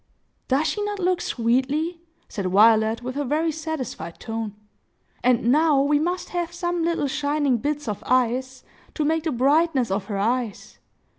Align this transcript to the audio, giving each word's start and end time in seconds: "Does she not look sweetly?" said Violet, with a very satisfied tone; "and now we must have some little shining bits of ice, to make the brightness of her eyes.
"Does 0.47 0.65
she 0.65 0.81
not 0.83 0.97
look 0.97 1.21
sweetly?" 1.21 2.01
said 2.27 2.47
Violet, 2.47 3.03
with 3.03 3.17
a 3.17 3.23
very 3.23 3.51
satisfied 3.51 4.19
tone; 4.19 4.55
"and 5.23 5.51
now 5.51 5.79
we 5.83 5.99
must 5.99 6.29
have 6.29 6.51
some 6.51 6.83
little 6.83 7.07
shining 7.07 7.57
bits 7.57 7.87
of 7.87 8.03
ice, 8.07 8.63
to 8.95 9.05
make 9.05 9.25
the 9.25 9.31
brightness 9.31 9.91
of 9.91 10.05
her 10.05 10.17
eyes. 10.17 10.79